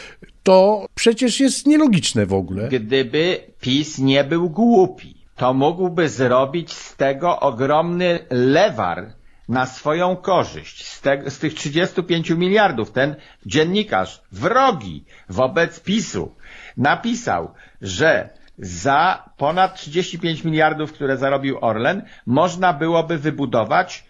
To 0.42 0.86
przecież 0.94 1.40
jest 1.40 1.66
nielogiczne 1.66 2.26
w 2.26 2.34
ogóle. 2.34 2.68
Gdyby 2.68 3.40
PiS 3.60 3.98
nie 3.98 4.24
był 4.24 4.50
głupi, 4.50 5.14
to 5.36 5.54
mógłby 5.54 6.08
zrobić 6.08 6.72
z 6.72 6.96
tego 6.96 7.40
ogromny 7.40 8.18
lewar 8.30 9.23
na 9.48 9.66
swoją 9.66 10.16
korzyść. 10.16 10.86
Z, 10.86 11.00
te, 11.00 11.30
z 11.30 11.38
tych 11.38 11.54
35 11.54 12.30
miliardów 12.30 12.90
ten 12.90 13.16
dziennikarz 13.46 14.22
wrogi 14.32 15.04
wobec 15.28 15.80
PiSu 15.80 16.34
napisał, 16.76 17.54
że 17.82 18.28
za 18.58 19.30
ponad 19.36 19.74
35 19.74 20.44
miliardów, 20.44 20.92
które 20.92 21.16
zarobił 21.16 21.58
Orlen, 21.60 22.02
można 22.26 22.72
byłoby 22.72 23.18
wybudować 23.18 24.04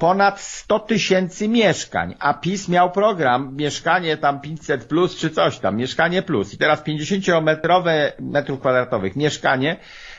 ponad 0.00 0.40
100 0.40 0.78
tysięcy 0.78 1.48
mieszkań, 1.48 2.14
a 2.18 2.34
PiS 2.34 2.68
miał 2.68 2.90
program 2.90 3.56
mieszkanie 3.56 4.16
tam 4.16 4.40
500 4.40 4.84
plus 4.84 5.16
czy 5.16 5.30
coś 5.30 5.58
tam, 5.58 5.76
mieszkanie 5.76 6.22
plus. 6.22 6.54
I 6.54 6.58
teraz 6.58 6.82
50-metrowe 6.82 8.12
metrów 8.20 8.60
kwadratowych 8.60 9.16
mieszkanie 9.16 9.76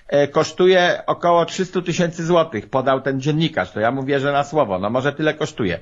e, 0.08 0.28
kosztuje 0.28 1.04
około 1.06 1.46
300 1.46 1.82
tysięcy 1.82 2.26
złotych, 2.26 2.70
podał 2.70 3.02
ten 3.02 3.22
dziennikarz, 3.22 3.72
to 3.72 3.80
ja 3.80 3.92
mu 3.92 4.04
wierzę 4.04 4.32
na 4.32 4.44
słowo, 4.44 4.80
no 4.80 4.90
może 4.90 5.14
tyle 5.14 5.34
kosztuje. 5.34 5.80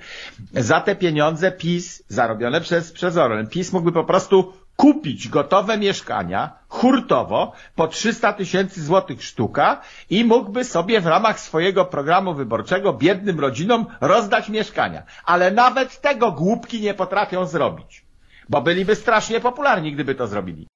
Za 0.54 0.82
te 0.82 0.96
pieniądze 0.96 1.52
PiS, 1.52 2.04
zarobione 2.08 2.62
przez, 2.62 2.92
przez 2.92 3.18
Orlen, 3.18 3.48
PiS 3.48 3.74
mógłby 3.74 3.92
po 3.92 4.04
prostu 4.04 4.54
kupić 4.80 5.28
gotowe 5.30 5.78
mieszkania 5.78 6.52
hurtowo 6.68 7.52
po 7.76 7.88
300 7.88 8.34
tysięcy 8.34 8.84
złotych 8.84 9.24
sztuka 9.24 9.82
i 10.10 10.26
mógłby 10.26 10.64
sobie 10.64 11.02
w 11.02 11.08
ramach 11.08 11.40
swojego 11.40 11.86
programu 11.86 12.34
wyborczego 12.34 12.94
biednym 12.94 13.40
rodzinom 13.40 13.86
rozdać 14.02 14.50
mieszkania. 14.50 15.04
Ale 15.26 15.52
nawet 15.52 16.02
tego 16.02 16.32
głupki 16.32 16.82
nie 16.82 16.94
potrafią 16.94 17.46
zrobić. 17.46 18.06
Bo 18.50 18.62
byliby 18.62 18.96
strasznie 18.96 19.40
popularni, 19.40 19.92
gdyby 19.92 20.16
to 20.16 20.28
zrobili. 20.28 20.68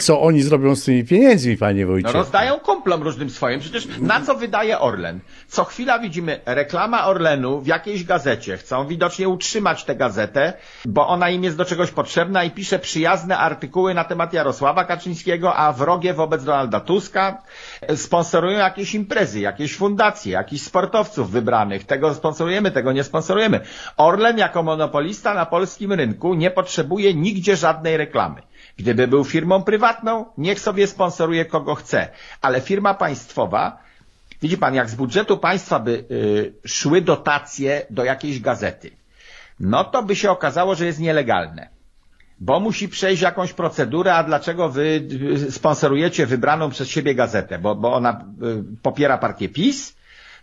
Co 0.00 0.20
oni 0.20 0.42
zrobią 0.42 0.76
z 0.76 0.84
tymi 0.84 1.04
pieniędzmi, 1.04 1.56
panie 1.56 1.82
No 1.86 1.92
Wojciechu? 1.92 2.16
rozdają 2.18 2.58
kumplom 2.58 3.02
różnym 3.02 3.30
swoim. 3.30 3.60
Przecież 3.60 3.88
na 4.00 4.20
co 4.20 4.34
wydaje 4.34 4.78
Orlen? 4.78 5.20
Co 5.48 5.64
chwila 5.64 5.98
widzimy 5.98 6.40
reklama 6.46 7.06
Orlenu 7.06 7.60
w 7.60 7.66
jakiejś 7.66 8.04
gazecie. 8.04 8.56
Chcą 8.56 8.86
widocznie 8.86 9.28
utrzymać 9.28 9.84
tę 9.84 9.96
gazetę, 9.96 10.52
bo 10.84 11.08
ona 11.08 11.30
im 11.30 11.44
jest 11.44 11.56
do 11.56 11.64
czegoś 11.64 11.90
potrzebna 11.90 12.44
i 12.44 12.50
pisze 12.50 12.78
przyjazne 12.78 13.38
artykuły 13.38 13.94
na 13.94 14.04
temat 14.04 14.32
Jarosława 14.32 14.84
Kaczyńskiego, 14.84 15.56
a 15.56 15.72
wrogie 15.72 16.14
wobec 16.14 16.44
Donalda 16.44 16.80
Tuska. 16.80 17.42
Sponsorują 17.96 18.58
jakieś 18.58 18.94
imprezy, 18.94 19.40
jakieś 19.40 19.76
fundacje, 19.76 20.32
jakichś 20.32 20.62
sportowców 20.62 21.30
wybranych. 21.30 21.84
Tego 21.86 22.14
sponsorujemy, 22.14 22.70
tego 22.70 22.92
nie 22.92 23.04
sponsorujemy. 23.04 23.60
Orlen 23.96 24.38
jako 24.38 24.62
monopolista 24.62 25.34
na 25.34 25.46
polskim 25.46 25.92
rynku 25.92 26.34
nie 26.34 26.50
potrzebuje 26.50 27.14
nigdzie 27.14 27.56
żadnej 27.56 27.96
reklamy. 27.96 28.42
Gdyby 28.80 29.08
był 29.08 29.24
firmą 29.24 29.62
prywatną, 29.62 30.24
niech 30.38 30.60
sobie 30.60 30.86
sponsoruje 30.86 31.44
kogo 31.44 31.74
chce, 31.74 32.08
ale 32.42 32.60
firma 32.60 32.94
państwowa, 32.94 33.78
widzi 34.42 34.58
pan, 34.58 34.74
jak 34.74 34.90
z 34.90 34.94
budżetu 34.94 35.38
państwa 35.38 35.78
by 35.78 36.04
y, 36.10 36.68
szły 36.68 37.00
dotacje 37.02 37.86
do 37.90 38.04
jakiejś 38.04 38.40
gazety, 38.40 38.90
no 39.60 39.84
to 39.84 40.02
by 40.02 40.16
się 40.16 40.30
okazało, 40.30 40.74
że 40.74 40.86
jest 40.86 41.00
nielegalne. 41.00 41.68
Bo 42.40 42.60
musi 42.60 42.88
przejść 42.88 43.22
jakąś 43.22 43.52
procedurę, 43.52 44.14
a 44.14 44.24
dlaczego 44.24 44.68
wy 44.68 45.08
y, 45.46 45.52
sponsorujecie 45.52 46.26
wybraną 46.26 46.70
przez 46.70 46.88
siebie 46.88 47.14
gazetę? 47.14 47.58
Bo, 47.58 47.74
bo 47.74 47.94
ona 47.94 48.24
y, 48.42 48.64
popiera 48.82 49.18
partię 49.18 49.48
PiS? 49.48 49.96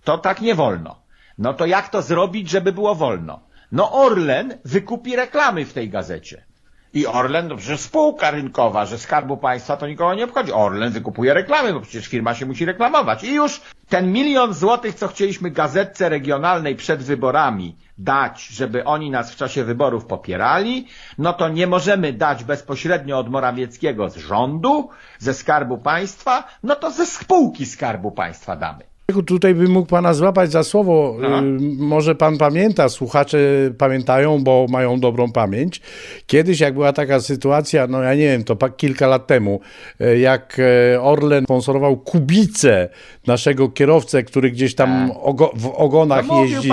To 0.03 0.17
tak 0.17 0.41
nie 0.41 0.55
wolno. 0.55 0.95
No 1.37 1.53
to 1.53 1.65
jak 1.65 1.89
to 1.89 2.01
zrobić, 2.01 2.49
żeby 2.49 2.71
było 2.73 2.95
wolno? 2.95 3.39
No 3.71 3.91
Orlen 3.91 4.57
wykupi 4.65 5.15
reklamy 5.15 5.65
w 5.65 5.73
tej 5.73 5.89
gazecie. 5.89 6.46
I 6.93 7.07
Orlen, 7.07 7.47
no 7.47 7.55
przecież 7.55 7.79
spółka 7.79 8.31
rynkowa, 8.31 8.85
że 8.85 8.97
skarbu 8.97 9.37
państwa 9.37 9.77
to 9.77 9.87
nikogo 9.87 10.13
nie 10.13 10.23
obchodzi. 10.23 10.51
Orlen 10.51 10.91
wykupuje 10.91 11.33
reklamy, 11.33 11.73
bo 11.73 11.81
przecież 11.81 12.07
firma 12.07 12.35
się 12.35 12.45
musi 12.45 12.65
reklamować. 12.65 13.23
I 13.23 13.33
już 13.33 13.61
ten 13.89 14.11
milion 14.11 14.53
złotych, 14.53 14.95
co 14.95 15.07
chcieliśmy 15.07 15.51
gazetce 15.51 16.09
regionalnej 16.09 16.75
przed 16.75 17.03
wyborami 17.03 17.75
dać, 17.97 18.47
żeby 18.47 18.85
oni 18.85 19.09
nas 19.11 19.31
w 19.31 19.35
czasie 19.35 19.63
wyborów 19.63 20.05
popierali, 20.05 20.87
no 21.17 21.33
to 21.33 21.49
nie 21.49 21.67
możemy 21.67 22.13
dać 22.13 22.43
bezpośrednio 22.43 23.19
od 23.19 23.29
Morawieckiego 23.29 24.09
z 24.09 24.17
rządu, 24.17 24.89
ze 25.19 25.33
skarbu 25.33 25.77
państwa, 25.77 26.47
no 26.63 26.75
to 26.75 26.91
ze 26.91 27.05
spółki 27.05 27.65
skarbu 27.65 28.11
państwa 28.11 28.55
damy. 28.55 28.83
Tutaj 29.25 29.55
bym 29.55 29.71
mógł 29.71 29.87
pana 29.87 30.13
złapać 30.13 30.51
za 30.51 30.63
słowo. 30.63 31.15
No. 31.19 31.39
Y, 31.39 31.43
Może 31.77 32.15
pan 32.15 32.37
pamięta, 32.37 32.89
słuchacze 32.89 33.37
pamiętają, 33.77 34.43
bo 34.43 34.65
mają 34.69 34.99
dobrą 34.99 35.31
pamięć. 35.31 35.81
Kiedyś, 36.25 36.59
jak 36.59 36.73
była 36.73 36.93
taka 36.93 37.19
sytuacja, 37.19 37.87
no 37.87 38.01
ja 38.01 38.13
nie 38.13 38.27
wiem, 38.27 38.43
to 38.43 38.55
kilka 38.69 39.07
lat 39.07 39.27
temu, 39.27 39.59
e, 39.99 40.19
jak 40.19 40.57
e, 40.93 41.01
Orlen 41.01 41.43
sponsorował 41.43 41.97
Kubicę, 41.97 42.89
naszego 43.27 43.69
kierowcę, 43.69 44.23
który 44.23 44.51
gdzieś 44.51 44.75
tam 44.75 45.11
ogo, 45.21 45.51
w 45.55 45.67
ogonach 45.67 46.19
Tak. 46.19 46.27
No 46.27 46.45
jeździ 46.45 46.69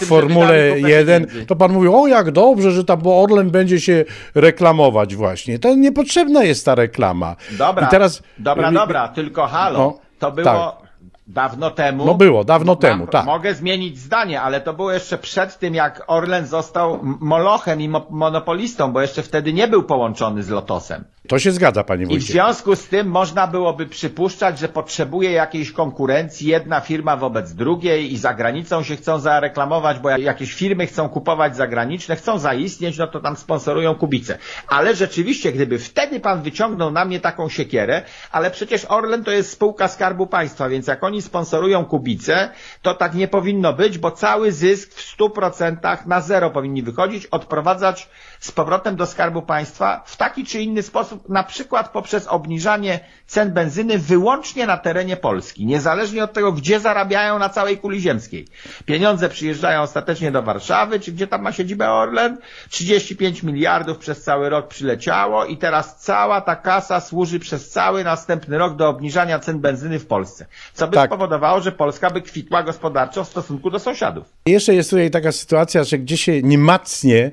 w 0.00 0.04
Formule 0.06 0.46
wydali 0.62 0.82
kupę 0.82 0.90
1, 0.90 1.24
pieniędzy. 1.26 1.46
to 1.46 1.56
pan 1.56 1.72
mówił, 1.72 1.96
o 2.02 2.06
jak 2.06 2.30
dobrze, 2.30 2.70
że 2.70 2.84
tam 2.84 3.00
bo 3.00 3.22
Orlen 3.22 3.50
będzie 3.50 3.80
się 3.80 4.04
reklamować 4.34 5.14
właśnie. 5.14 5.58
To 5.58 5.74
niepotrzebna 5.74 6.44
jest 6.44 6.64
ta 6.64 6.74
reklama. 6.74 7.36
Dobra, 7.58 7.86
I 7.86 7.90
teraz, 7.90 8.22
dobra, 8.38 8.70
y, 8.70 8.74
dobra, 8.74 9.08
tylko 9.08 9.46
halo, 9.46 9.78
No, 9.78 9.98
to 10.18 10.32
było 10.32 10.44
tak. 10.44 10.85
Dawno 11.26 11.70
temu. 11.70 12.06
No 12.06 12.14
było, 12.14 12.44
dawno 12.44 12.76
temu, 12.76 13.04
Mam- 13.04 13.12
tak. 13.12 13.26
Mogę 13.26 13.54
zmienić 13.54 13.98
zdanie, 13.98 14.42
ale 14.42 14.60
to 14.60 14.74
było 14.74 14.92
jeszcze 14.92 15.18
przed 15.18 15.58
tym, 15.58 15.74
jak 15.74 16.02
Orlen 16.06 16.46
został 16.46 16.98
molochem 17.02 17.80
i 17.80 17.88
mo 17.88 18.06
monopolistą, 18.10 18.92
bo 18.92 19.00
jeszcze 19.00 19.22
wtedy 19.22 19.52
nie 19.52 19.68
był 19.68 19.82
połączony 19.82 20.42
z 20.42 20.50
Lotosem. 20.50 21.04
To 21.28 21.38
się 21.38 21.52
zgadza, 21.52 21.84
panie 21.84 22.02
I 22.02 22.06
w 22.06 22.08
Wójcie. 22.08 22.32
związku 22.32 22.76
z 22.76 22.88
tym 22.88 23.06
można 23.08 23.46
byłoby 23.46 23.86
przypuszczać, 23.86 24.58
że 24.58 24.68
potrzebuje 24.68 25.30
jakiejś 25.32 25.72
konkurencji 25.72 26.48
jedna 26.48 26.80
firma 26.80 27.16
wobec 27.16 27.52
drugiej 27.52 28.12
i 28.12 28.16
za 28.18 28.34
granicą 28.34 28.82
się 28.82 28.96
chcą 28.96 29.18
zareklamować, 29.18 29.98
bo 29.98 30.10
jak- 30.10 30.20
jakieś 30.20 30.54
firmy 30.54 30.86
chcą 30.86 31.08
kupować 31.08 31.56
zagraniczne, 31.56 32.16
chcą 32.16 32.38
zaistnieć, 32.38 32.98
no 32.98 33.06
to 33.06 33.20
tam 33.20 33.36
sponsorują 33.36 33.94
kubice. 33.94 34.38
Ale 34.68 34.94
rzeczywiście, 34.94 35.52
gdyby 35.52 35.78
wtedy 35.78 36.20
pan 36.20 36.42
wyciągnął 36.42 36.90
na 36.90 37.04
mnie 37.04 37.20
taką 37.20 37.48
siekierę, 37.48 38.02
ale 38.32 38.50
przecież 38.50 38.84
Orlen 38.88 39.24
to 39.24 39.30
jest 39.30 39.50
spółka 39.50 39.88
Skarbu 39.88 40.26
Państwa, 40.26 40.68
więc 40.68 40.86
jak 40.86 41.04
oni 41.04 41.22
sponsorują 41.22 41.84
kubice, 41.84 42.50
to 42.82 42.94
tak 42.94 43.14
nie 43.14 43.28
powinno 43.28 43.72
być, 43.72 43.98
bo 43.98 44.10
cały 44.10 44.52
zysk 44.52 44.94
w 44.94 45.16
100% 45.18 46.06
na 46.06 46.20
zero 46.20 46.50
powinni 46.50 46.82
wychodzić, 46.82 47.26
odprowadzać 47.26 48.08
z 48.40 48.52
powrotem 48.52 48.96
do 48.96 49.06
Skarbu 49.06 49.42
Państwa 49.42 50.02
w 50.06 50.16
taki 50.16 50.44
czy 50.44 50.60
inny 50.62 50.82
sposób, 50.82 51.15
na 51.28 51.42
przykład 51.42 51.88
poprzez 51.92 52.26
obniżanie 52.26 53.00
cen 53.26 53.52
benzyny 53.52 53.98
wyłącznie 53.98 54.66
na 54.66 54.76
terenie 54.76 55.16
Polski, 55.16 55.66
niezależnie 55.66 56.24
od 56.24 56.32
tego, 56.32 56.52
gdzie 56.52 56.80
zarabiają 56.80 57.38
na 57.38 57.48
całej 57.48 57.78
kuli 57.78 58.00
ziemskiej. 58.00 58.46
Pieniądze 58.84 59.28
przyjeżdżają 59.28 59.80
ostatecznie 59.82 60.30
do 60.32 60.42
Warszawy, 60.42 61.00
czy 61.00 61.12
gdzie 61.12 61.26
tam 61.26 61.42
ma 61.42 61.52
siedzibę 61.52 61.90
Orlen, 61.90 62.38
35 62.70 63.42
miliardów 63.42 63.98
przez 63.98 64.22
cały 64.22 64.48
rok 64.48 64.68
przyleciało 64.68 65.44
i 65.44 65.56
teraz 65.56 65.96
cała 65.96 66.40
ta 66.40 66.56
kasa 66.56 67.00
służy 67.00 67.40
przez 67.40 67.70
cały 67.70 68.04
następny 68.04 68.58
rok 68.58 68.76
do 68.76 68.88
obniżania 68.88 69.38
cen 69.38 69.58
benzyny 69.60 69.98
w 69.98 70.06
Polsce. 70.06 70.46
Co 70.74 70.86
by 70.88 70.94
Tak. 70.94 71.08
spowodowało, 71.10 71.60
że 71.60 71.72
Polska 71.72 72.10
by 72.10 72.22
kwitła 72.22 72.62
gospodarczo 72.62 73.24
w 73.24 73.28
stosunku 73.28 73.70
do 73.70 73.78
sąsiadów. 73.78 74.24
Jeszcze 74.46 74.74
jest 74.74 74.90
tutaj 74.90 75.10
taka 75.10 75.32
sytuacja, 75.32 75.84
że 75.84 75.98
gdzie 75.98 76.16
się 76.16 76.42
nie 76.42 76.58
macnie 76.58 77.30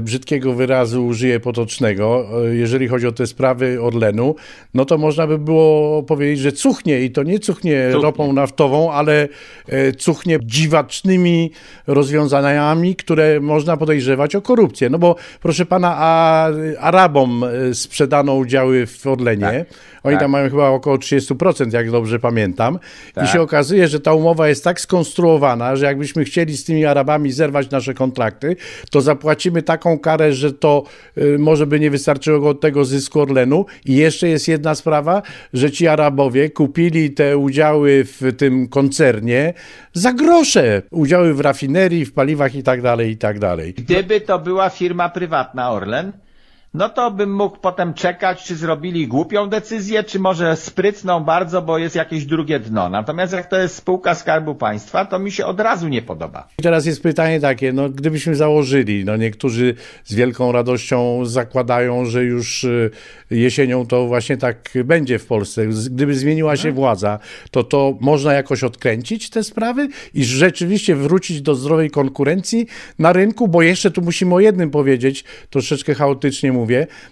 brzydkiego 0.00 0.54
wyrazu 0.54 1.06
użyję 1.06 1.40
potocznego, 1.40 2.26
e, 2.46 2.54
jeżeli 2.54 2.88
chodzi 2.88 3.06
o 3.06 3.12
te 3.12 3.26
sprawy 3.26 3.82
Orlenu, 3.82 4.34
no 4.74 4.84
to 4.84 4.98
można 4.98 5.26
by 5.26 5.38
było 5.38 6.02
powiedzieć, 6.02 6.38
że 6.38 6.52
cuchnie 6.52 7.00
i 7.00 7.10
to 7.10 7.22
nie 7.22 7.38
cuchnie, 7.38 7.88
Cuchnie. 7.92 8.02
ropą 8.02 8.32
naftową, 8.32 8.92
ale 8.92 9.28
e, 9.68 9.92
cuchnie 9.92 10.38
dziwacznymi 10.42 11.50
rozwiązaniami, 11.86 12.96
które 12.96 13.40
można 13.40 13.76
podejrzewać 13.76 14.34
o 14.34 14.42
korupcję. 14.42 14.90
No 14.90 14.98
bo 14.98 15.16
proszę 15.42 15.66
pana, 15.66 15.94
a 15.96 16.46
Arabom 16.80 17.44
e, 17.44 17.74
sprzedano 17.74 18.34
udziały 18.34 18.86
w 18.86 19.06
Orlenie. 19.06 19.64
Oni 20.02 20.14
tak. 20.14 20.20
tam 20.22 20.30
mają 20.30 20.50
chyba 20.50 20.68
około 20.68 20.96
30%, 20.96 21.74
jak 21.74 21.90
dobrze 21.90 22.18
pamiętam. 22.18 22.78
I 23.10 23.12
Tak. 23.12 23.28
się 23.28 23.40
okazuje, 23.40 23.88
że 23.88 24.00
ta 24.00 24.14
umowa 24.14 24.48
jest 24.48 24.64
tak 24.64 24.80
skonstruowana, 24.80 25.76
że 25.76 25.86
jakbyśmy 25.86 26.24
chcieli 26.24 26.56
z 26.56 26.64
tymi 26.64 26.84
Arabami 26.86 27.32
zerwać 27.32 27.70
nasze 27.70 27.94
kontrakty, 27.94 28.56
to 28.90 29.00
zapłacimy 29.00 29.62
taką 29.62 29.98
karę, 29.98 30.32
że 30.32 30.52
to 30.52 30.82
y, 31.18 31.38
może 31.38 31.66
by 31.66 31.80
nie 31.80 31.90
wystarczyło 31.90 32.48
od 32.50 32.60
tego 32.60 32.84
zysku 32.84 33.20
Orlenu. 33.20 33.66
I 33.84 33.96
jeszcze 33.96 34.28
jest 34.28 34.48
jedna 34.48 34.74
sprawa, 34.74 35.22
że 35.52 35.70
ci 35.70 35.88
Arabowie 35.88 36.50
kupili 36.50 37.10
te 37.10 37.38
udziały 37.38 38.04
w 38.04 38.36
tym 38.36 38.68
koncernie 38.68 39.54
za 39.92 40.12
grosze. 40.12 40.82
Udziały 40.90 41.34
w 41.34 41.40
rafinerii, 41.40 42.04
w 42.04 42.12
paliwach 42.12 42.54
i 42.54 42.62
tak 42.62 42.82
dalej, 42.82 43.10
i 43.10 43.16
tak 43.16 43.38
dalej. 43.38 43.74
Gdyby 43.74 44.20
to 44.20 44.38
była 44.38 44.70
firma 44.70 45.08
prywatna 45.08 45.70
Orlen, 45.70 46.12
no 46.74 46.88
to 46.88 47.10
bym 47.10 47.34
mógł 47.34 47.56
potem 47.56 47.94
czekać, 47.94 48.44
czy 48.44 48.56
zrobili 48.56 49.08
głupią 49.08 49.48
decyzję, 49.48 50.04
czy 50.04 50.18
może 50.18 50.56
sprytną 50.56 51.24
bardzo, 51.24 51.62
bo 51.62 51.78
jest 51.78 51.96
jakieś 51.96 52.24
drugie 52.24 52.60
dno. 52.60 52.88
Natomiast 52.88 53.32
jak 53.32 53.46
to 53.46 53.58
jest 53.58 53.74
spółka 53.74 54.14
Skarbu 54.14 54.54
Państwa, 54.54 55.04
to 55.04 55.18
mi 55.18 55.32
się 55.32 55.46
od 55.46 55.60
razu 55.60 55.88
nie 55.88 56.02
podoba. 56.02 56.48
I 56.58 56.62
teraz 56.62 56.86
jest 56.86 57.02
pytanie 57.02 57.40
takie, 57.40 57.72
no 57.72 57.88
gdybyśmy 57.88 58.34
założyli, 58.34 59.04
no 59.04 59.16
niektórzy 59.16 59.74
z 60.04 60.14
wielką 60.14 60.52
radością 60.52 61.24
zakładają, 61.24 62.04
że 62.04 62.24
już 62.24 62.64
y, 62.64 62.90
jesienią 63.30 63.86
to 63.86 64.06
właśnie 64.06 64.36
tak 64.36 64.70
będzie 64.84 65.18
w 65.18 65.26
Polsce. 65.26 65.66
Gdyby 65.66 66.14
zmieniła 66.14 66.56
się 66.56 66.72
władza, 66.72 67.18
to 67.50 67.64
to 67.64 67.94
można 68.00 68.32
jakoś 68.32 68.64
odkręcić 68.64 69.30
te 69.30 69.44
sprawy 69.44 69.88
i 70.14 70.24
rzeczywiście 70.24 70.96
wrócić 70.96 71.42
do 71.42 71.54
zdrowej 71.54 71.90
konkurencji 71.90 72.66
na 72.98 73.12
rynku, 73.12 73.48
bo 73.48 73.62
jeszcze 73.62 73.90
tu 73.90 74.02
musimy 74.02 74.34
o 74.34 74.40
jednym 74.40 74.70
powiedzieć, 74.70 75.24
troszeczkę 75.50 75.94
chaotycznie 75.94 76.52
mówię, 76.52 76.59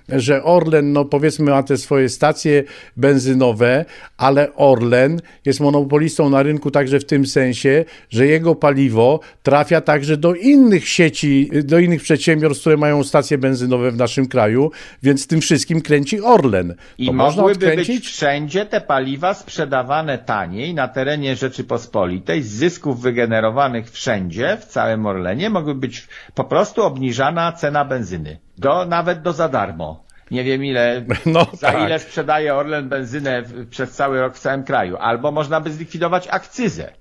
że 0.09 0.45
Orlen, 0.45 0.93
no 0.93 1.05
powiedzmy 1.05 1.50
ma 1.50 1.62
te 1.62 1.76
swoje 1.76 2.09
stacje 2.09 2.64
benzynowe, 2.97 3.85
ale 4.17 4.55
Orlen 4.55 5.21
jest 5.45 5.61
monopolistą 5.61 6.31
na 6.31 6.43
rynku 6.43 6.71
także 6.71 7.00
w 7.00 7.05
tym 7.05 7.26
sensie, 7.26 7.85
że 8.11 8.26
jego 8.26 8.55
paliwo 8.55 9.21
trafia 9.43 9.81
także 9.81 10.17
do 10.17 10.35
innych 10.35 10.88
sieci, 10.88 11.50
do 11.64 11.78
innych 11.78 12.02
przedsiębiorstw, 12.02 12.61
które 12.61 12.76
mają 12.76 13.05
stacje 13.05 13.38
benzynowe 13.38 13.90
w 13.90 13.97
naszym 13.97 14.28
kraju, 14.28 14.71
więc 15.02 15.26
tym 15.26 15.40
wszystkim 15.40 15.81
kręci 15.81 16.21
Orlen. 16.21 16.75
I 16.99 17.07
to 17.07 17.12
mogłyby 17.12 17.59
być 17.59 17.69
odkręcić? 17.69 18.07
wszędzie 18.07 18.67
te 18.67 18.81
paliwa 18.81 19.35
sprzedawane 19.35 20.19
taniej 20.19 20.75
na 20.75 20.88
terenie 20.88 21.37
Rzeczypospolitej, 21.37 22.43
z 22.43 22.49
zysków 22.49 23.00
wygenerowanych 23.00 23.90
wszędzie, 23.90 24.57
w 24.61 24.64
całym 24.64 25.07
Orlenie, 25.07 25.50
mogłyby 25.50 25.81
być 25.81 26.09
po 26.35 26.45
prostu 26.45 26.83
obniżana 26.83 27.52
cena 27.52 27.85
benzyny. 27.85 28.38
Do, 28.59 28.85
nawet 28.85 29.23
do 29.23 29.33
za 29.33 29.49
darmo. 29.49 30.05
Nie 30.31 30.45
wiem 30.45 30.65
ile, 30.65 31.05
No 31.27 31.47
za 31.53 31.73
tak. 31.73 31.87
ile 31.87 31.99
sprzedaje 31.99 32.55
Orlen 32.55 32.88
benzynę 32.88 33.43
w, 33.43 33.69
przez 33.69 33.93
cały 33.93 34.21
rok 34.21 34.35
w 34.35 34.38
całym 34.38 34.65
kraju. 34.65 34.97
Albo 34.97 35.31
można 35.33 35.61
by 35.61 35.73
zlikwidować 35.73 36.29
akcyzę. 36.29 36.93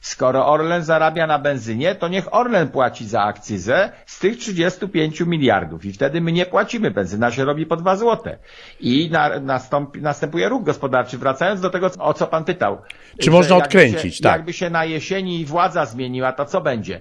Skoro 0.00 0.46
Orlen 0.46 0.82
zarabia 0.82 1.26
na 1.26 1.38
benzynie, 1.38 1.94
to 1.94 2.08
niech 2.08 2.34
Orlen 2.34 2.68
płaci 2.68 3.06
za 3.06 3.22
akcyzę 3.22 3.90
z 4.06 4.18
tych 4.18 4.38
35 4.38 5.20
miliardów 5.20 5.84
i 5.84 5.92
wtedy 5.92 6.20
my 6.20 6.32
nie 6.32 6.46
płacimy, 6.46 6.90
benzyna 6.90 7.30
się 7.30 7.44
robi 7.44 7.66
po 7.66 7.76
2 7.76 7.96
złote. 7.96 8.38
I 8.80 9.10
na, 9.10 9.40
nastąpi, 9.40 10.00
następuje 10.02 10.48
ruch 10.48 10.64
gospodarczy. 10.64 11.18
Wracając 11.18 11.60
do 11.60 11.70
tego, 11.70 11.90
o 11.98 12.14
co 12.14 12.26
pan 12.26 12.44
pytał. 12.44 12.78
Czy 13.20 13.30
można 13.30 13.56
odkręcić, 13.56 14.16
Się, 14.16 14.22
tak. 14.22 14.32
Jakby 14.32 14.52
się 14.52 14.70
na 14.70 14.84
jesieni 14.84 15.44
władza 15.44 15.86
zmieniła, 15.86 16.32
to 16.32 16.44
co 16.44 16.60
będzie? 16.60 17.00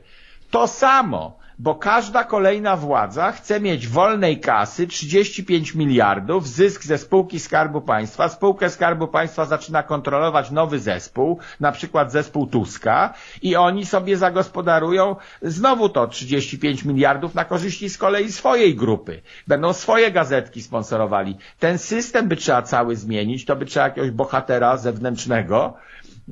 To 0.51 0.67
samo, 0.67 1.37
bo 1.63 1.75
każda 1.75 2.23
kolejna 2.23 2.75
władza 2.77 3.31
chce 3.31 3.59
mieć 3.59 3.87
wolnej 3.87 4.39
kasy 4.39 4.87
35 4.87 5.75
miliardów, 5.75 6.47
zysk 6.47 6.83
ze 6.83 6.97
spółki 6.97 7.39
Skarbu 7.39 7.81
Państwa. 7.81 8.29
Spółkę 8.29 8.69
Skarbu 8.69 9.07
Państwa 9.07 9.45
zaczyna 9.45 9.83
kontrolować 9.83 10.51
nowy 10.51 10.79
zespół, 10.79 11.39
na 11.59 11.71
przykład 11.71 12.11
zespół 12.11 12.47
Tuska 12.47 13.13
i 13.41 13.55
oni 13.55 13.85
sobie 13.85 14.17
zagospodarują 14.17 15.15
znowu 15.41 15.89
to 15.89 16.07
35 16.07 16.85
miliardów 16.85 17.35
na 17.35 17.45
korzyści 17.45 17.89
z 17.89 17.97
kolei 17.97 18.31
swojej 18.31 18.75
grupy. 18.75 19.21
Będą 19.47 19.73
swoje 19.73 20.11
gazetki 20.11 20.61
sponsorowali. 20.61 21.37
Ten 21.59 21.77
system 21.77 22.27
by 22.27 22.35
trzeba 22.35 22.61
cały 22.61 22.95
zmienić, 22.95 23.45
to 23.45 23.55
by 23.55 23.65
trzeba 23.65 23.85
jakiegoś 23.85 24.11
bohatera 24.11 24.77
zewnętrznego, 24.77 25.73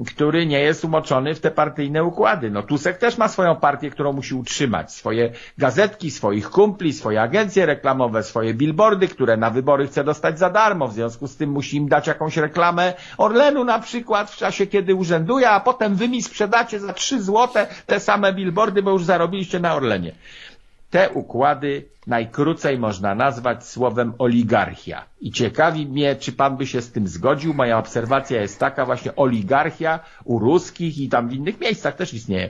który 0.07 0.45
nie 0.45 0.59
jest 0.59 0.85
umoczony 0.85 1.35
w 1.35 1.39
te 1.39 1.51
partyjne 1.51 2.03
układy. 2.03 2.51
No 2.51 2.63
Tusek 2.63 2.97
też 2.97 3.17
ma 3.17 3.27
swoją 3.27 3.55
partię, 3.55 3.89
którą 3.89 4.13
musi 4.13 4.35
utrzymać. 4.35 4.93
Swoje 4.93 5.31
gazetki, 5.57 6.11
swoich 6.11 6.49
kumpli, 6.49 6.93
swoje 6.93 7.21
agencje 7.21 7.65
reklamowe, 7.65 8.23
swoje 8.23 8.53
billboardy, 8.53 9.07
które 9.07 9.37
na 9.37 9.49
wybory 9.49 9.87
chce 9.87 10.03
dostać 10.03 10.39
za 10.39 10.49
darmo. 10.49 10.87
W 10.87 10.93
związku 10.93 11.27
z 11.27 11.37
tym 11.37 11.49
musi 11.49 11.77
im 11.77 11.89
dać 11.89 12.07
jakąś 12.07 12.37
reklamę 12.37 12.93
Orlenu 13.17 13.63
na 13.63 13.79
przykład 13.79 14.31
w 14.31 14.37
czasie, 14.37 14.67
kiedy 14.67 14.95
urzęduje, 14.95 15.49
a 15.49 15.59
potem 15.59 15.95
wy 15.95 16.09
mi 16.09 16.23
sprzedacie 16.23 16.79
za 16.79 16.93
3 16.93 17.23
złote 17.23 17.67
te 17.85 17.99
same 17.99 18.33
billboardy, 18.33 18.83
bo 18.83 18.91
już 18.91 19.03
zarobiliście 19.03 19.59
na 19.59 19.75
Orlenie. 19.75 20.11
Te 20.91 21.09
układy 21.09 21.85
najkrócej 22.07 22.77
można 22.77 23.15
nazwać 23.15 23.67
słowem 23.67 24.13
oligarchia. 24.17 25.03
I 25.21 25.31
ciekawi 25.31 25.85
mnie, 25.85 26.15
czy 26.15 26.31
pan 26.31 26.57
by 26.57 26.67
się 26.67 26.81
z 26.81 26.91
tym 26.91 27.07
zgodził. 27.07 27.53
Moja 27.53 27.77
obserwacja 27.77 28.41
jest 28.41 28.59
taka 28.59 28.85
właśnie 28.85 29.15
oligarchia 29.15 29.99
u 30.23 30.39
ruskich 30.39 30.97
i 30.97 31.09
tam 31.09 31.29
w 31.29 31.33
innych 31.33 31.59
miejscach 31.59 31.95
też 31.95 32.13
istnieje. 32.13 32.49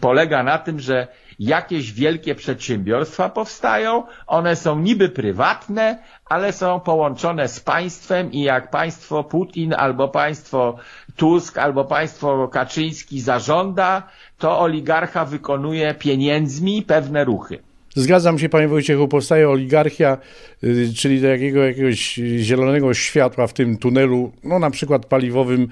Polega 0.00 0.42
na 0.42 0.58
tym, 0.58 0.80
że 0.80 1.06
jakieś 1.38 1.92
wielkie 1.92 2.34
przedsiębiorstwa 2.34 3.28
powstają, 3.28 4.02
one 4.26 4.56
są 4.56 4.78
niby 4.78 5.08
prywatne, 5.08 5.98
ale 6.24 6.52
są 6.52 6.80
połączone 6.80 7.48
z 7.48 7.60
państwem 7.60 8.32
i 8.32 8.40
jak 8.42 8.70
państwo 8.70 9.24
Putin 9.24 9.74
albo 9.74 10.08
państwo 10.08 10.76
Tusk 11.16 11.58
albo 11.58 11.84
państwo 11.84 12.48
Kaczyński 12.48 13.20
zażąda, 13.20 14.02
to 14.38 14.60
oligarcha 14.60 15.24
wykonuje 15.24 15.94
pieniędzmi 15.94 16.82
pewne 16.82 17.24
ruchy. 17.24 17.67
Zgadzam 17.98 18.38
się, 18.38 18.48
panie 18.48 18.68
Wojciechu, 18.68 19.08
powstaje 19.08 19.48
oligarchia, 19.48 20.18
y, 20.64 20.92
czyli 20.96 21.20
do 21.20 21.28
jakiego, 21.28 21.64
jakiegoś 21.64 22.20
zielonego 22.38 22.94
światła 22.94 23.46
w 23.46 23.52
tym 23.52 23.78
tunelu, 23.78 24.32
no 24.44 24.58
na 24.58 24.70
przykład 24.70 25.06
paliwowym, 25.06 25.68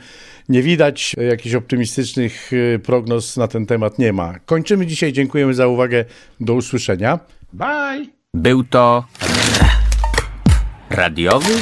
nie 0.48 0.62
widać. 0.62 1.14
Jakichś 1.28 1.54
optymistycznych 1.54 2.52
y, 2.52 2.80
prognoz 2.84 3.36
na 3.36 3.48
ten 3.48 3.66
temat 3.66 3.98
nie 3.98 4.12
ma. 4.12 4.38
Kończymy 4.46 4.86
dzisiaj, 4.86 5.12
dziękujemy 5.12 5.54
za 5.54 5.66
uwagę, 5.66 6.04
do 6.40 6.54
usłyszenia. 6.54 7.18
Bye! 7.52 8.06
Był 8.34 8.64
to 8.64 9.04
radiowy 10.90 11.52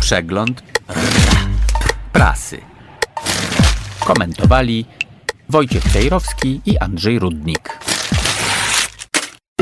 przegląd 0.00 0.62
prasy. 2.12 2.58
Komentowali 4.00 4.86
Wojciech 5.48 5.84
Cejrowski 5.84 6.60
i 6.66 6.78
Andrzej 6.78 7.18
Rudnik. 7.18 7.93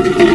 you 0.03 0.23